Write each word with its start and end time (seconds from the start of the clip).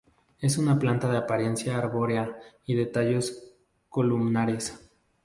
Es 0.39 0.57
una 0.57 0.79
planta 0.79 1.11
de 1.11 1.17
apariencia 1.19 1.77
arborea 1.77 2.35
y 2.65 2.73
de 2.73 2.87
tallos 2.87 3.53
columnares. 3.87 4.89